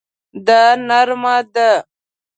دا 0.47 0.63
نرمه 0.87 1.35
ده 1.53 1.69